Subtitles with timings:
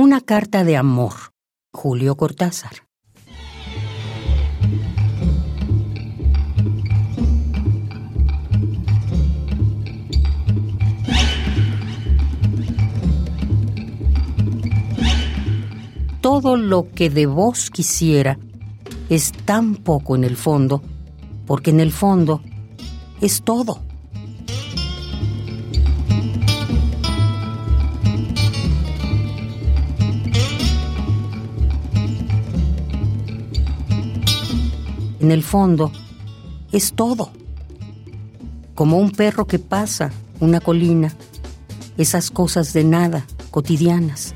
[0.00, 1.12] Una carta de amor.
[1.72, 2.86] Julio Cortázar.
[16.20, 18.38] Todo lo que de vos quisiera
[19.08, 20.80] es tan poco en el fondo,
[21.44, 22.40] porque en el fondo
[23.20, 23.87] es todo.
[35.20, 35.92] En el fondo,
[36.72, 37.30] es todo.
[38.74, 41.12] Como un perro que pasa una colina,
[41.96, 44.34] esas cosas de nada, cotidianas.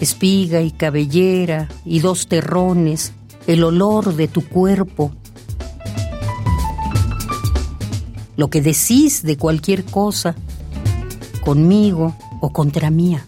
[0.00, 3.12] Espiga y cabellera y dos terrones,
[3.46, 5.12] el olor de tu cuerpo.
[8.36, 10.36] Lo que decís de cualquier cosa,
[11.44, 13.26] conmigo o contra mía.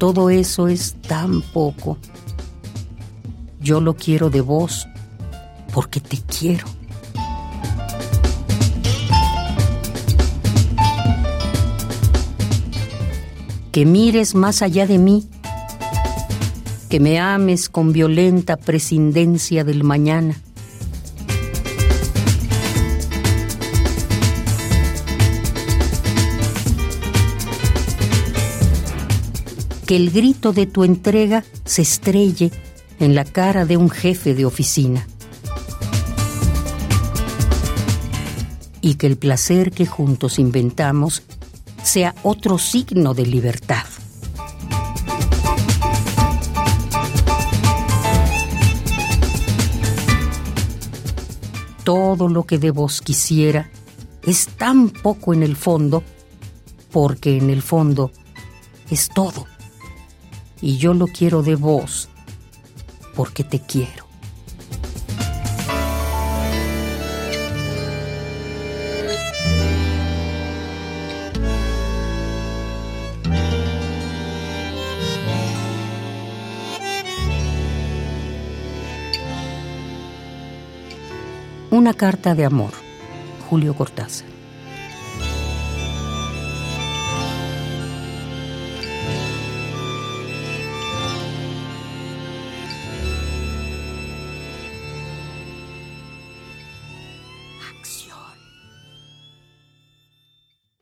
[0.00, 1.98] Todo eso es tan poco.
[3.60, 4.88] Yo lo quiero de vos
[5.74, 6.66] porque te quiero.
[13.72, 15.28] Que mires más allá de mí,
[16.88, 20.40] que me ames con violenta prescindencia del mañana
[29.90, 32.52] que el grito de tu entrega se estrelle
[33.00, 35.04] en la cara de un jefe de oficina.
[38.80, 41.24] Y que el placer que juntos inventamos
[41.82, 43.82] sea otro signo de libertad.
[51.82, 53.72] Todo lo que de vos quisiera
[54.22, 56.04] es tan poco en el fondo,
[56.92, 58.12] porque en el fondo
[58.88, 59.48] es todo
[60.62, 62.08] y yo lo quiero de vos
[63.14, 64.10] porque te quiero.
[81.70, 82.72] Una carta de amor.
[83.48, 84.39] Julio Cortázar.
[97.78, 98.19] acción.